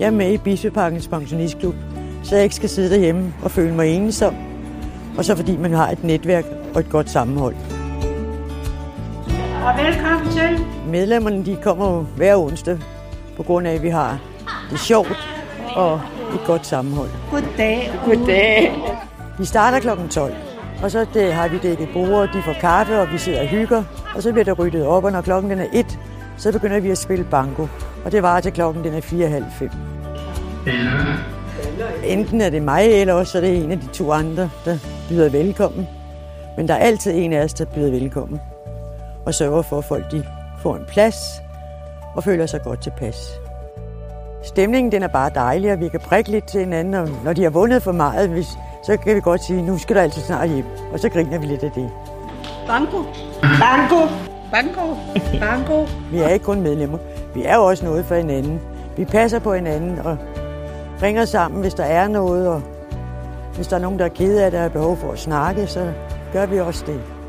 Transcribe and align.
Jeg 0.00 0.06
er 0.06 0.10
med 0.10 0.32
i 0.32 0.38
Bispeparkens 0.38 1.08
pensionistklub, 1.08 1.74
så 2.22 2.34
jeg 2.34 2.44
ikke 2.44 2.54
skal 2.54 2.68
sidde 2.68 2.90
derhjemme 2.90 3.34
og 3.42 3.50
føle 3.50 3.74
mig 3.74 3.88
ensom. 3.88 4.34
Og 5.18 5.24
så 5.24 5.36
fordi 5.36 5.56
man 5.56 5.72
har 5.72 5.90
et 5.90 6.04
netværk 6.04 6.44
og 6.74 6.80
et 6.80 6.90
godt 6.90 7.10
sammenhold. 7.10 7.54
Og 9.64 9.84
velkommen 9.84 10.32
til. 10.32 10.66
Medlemmerne 10.88 11.44
de 11.44 11.56
kommer 11.62 11.92
jo 11.92 12.06
hver 12.16 12.36
onsdag, 12.36 12.78
på 13.36 13.42
grund 13.42 13.66
af, 13.66 13.74
at 13.74 13.82
vi 13.82 13.88
har 13.88 14.20
det 14.70 14.80
sjovt 14.80 15.28
og 15.76 16.00
et 16.34 16.40
godt 16.46 16.66
sammenhold. 16.66 17.10
Goddag. 17.30 17.92
Goddag. 18.04 18.72
Vi 19.38 19.44
starter 19.44 19.78
kl. 19.78 20.08
12, 20.10 20.34
og 20.82 20.90
så 20.90 21.06
det, 21.14 21.32
har 21.32 21.48
vi 21.48 21.58
dækket 21.58 21.88
bord, 21.92 22.28
de 22.28 22.42
får 22.44 22.54
kaffe, 22.60 23.00
og 23.00 23.12
vi 23.12 23.18
sidder 23.18 23.40
og 23.40 23.46
hygger. 23.46 23.82
Og 24.14 24.22
så 24.22 24.32
bliver 24.32 24.44
der 24.44 24.52
ryddet 24.52 24.86
op, 24.86 25.04
og 25.04 25.12
når 25.12 25.20
klokken 25.20 25.50
den 25.50 25.58
er 25.58 25.66
1, 25.72 25.98
så 26.36 26.52
begynder 26.52 26.80
vi 26.80 26.90
at 26.90 26.98
spille 26.98 27.24
banko. 27.30 27.66
Og 28.04 28.12
det 28.12 28.22
var 28.22 28.40
til 28.40 28.52
klokken 28.52 28.84
den 28.84 28.94
er 28.94 29.00
4.30. 29.00 29.76
Enten 32.04 32.40
er 32.40 32.50
det 32.50 32.62
mig, 32.62 32.86
eller 32.86 33.14
også 33.14 33.38
er 33.38 33.42
det 33.42 33.64
en 33.64 33.72
af 33.72 33.80
de 33.80 33.86
to 33.86 34.12
andre, 34.12 34.50
der 34.64 34.78
byder 35.08 35.28
velkommen. 35.28 35.88
Men 36.56 36.68
der 36.68 36.74
er 36.74 36.78
altid 36.78 37.12
en 37.14 37.32
af 37.32 37.44
os, 37.44 37.54
der 37.54 37.64
byder 37.64 37.90
velkommen. 37.90 38.40
Og 39.26 39.34
sørger 39.34 39.62
for, 39.62 39.78
at 39.78 39.84
folk 39.84 40.12
de 40.12 40.24
får 40.62 40.76
en 40.76 40.84
plads 40.88 41.16
og 42.14 42.24
føler 42.24 42.46
sig 42.46 42.62
godt 42.62 42.82
tilpas. 42.82 43.40
Stemningen 44.42 44.92
den 44.92 45.02
er 45.02 45.08
bare 45.08 45.30
dejlig, 45.34 45.72
og 45.72 45.80
vi 45.80 45.88
kan 45.88 46.00
prikke 46.00 46.30
lidt 46.30 46.48
til 46.48 46.60
hinanden, 46.60 46.94
og 46.94 47.08
når 47.24 47.32
de 47.32 47.42
har 47.42 47.50
vundet 47.50 47.82
for 47.82 47.92
meget, 47.92 48.28
hvis, 48.28 48.46
så 48.86 48.96
kan 48.96 49.16
vi 49.16 49.20
godt 49.20 49.44
sige, 49.44 49.62
nu 49.62 49.78
skal 49.78 49.96
du 49.96 50.00
altid 50.00 50.22
snart 50.22 50.48
hjem. 50.50 50.64
Og 50.92 51.00
så 51.00 51.08
griner 51.08 51.38
vi 51.38 51.46
lidt 51.46 51.62
af 51.62 51.70
det. 51.70 51.90
Banko. 52.66 52.98
Banko. 53.42 54.08
Banko. 54.50 54.96
Banko. 55.40 55.86
Vi 56.12 56.18
er 56.18 56.28
ikke 56.28 56.44
kun 56.44 56.60
medlemmer. 56.60 56.98
Vi 57.34 57.42
er 57.44 57.56
jo 57.56 57.64
også 57.64 57.84
noget 57.84 58.04
for 58.04 58.14
hinanden. 58.14 58.60
Vi 58.96 59.04
passer 59.04 59.38
på 59.38 59.54
hinanden 59.54 59.98
og 59.98 60.16
ringer 61.02 61.24
sammen, 61.24 61.60
hvis 61.60 61.74
der 61.74 61.84
er 61.84 62.08
noget. 62.08 62.48
Og 62.48 62.62
hvis 63.54 63.66
der 63.66 63.76
er 63.76 63.80
nogen, 63.80 63.98
der 63.98 64.04
er 64.04 64.08
ked 64.08 64.38
af 64.38 64.50
det 64.50 64.58
og 64.58 64.62
har 64.62 64.68
behov 64.68 64.96
for 64.96 65.12
at 65.12 65.18
snakke, 65.18 65.66
så 65.66 65.92
gør 66.32 66.46
vi 66.46 66.60
også 66.60 66.84
det. 66.86 67.19